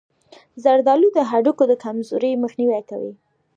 زردآلو 0.63 1.07
د 1.17 1.19
هډوکو 1.29 1.63
د 1.67 1.73
کمزورۍ 1.83 2.31
مخنیوی 2.43 2.81
کوي. 2.89 3.13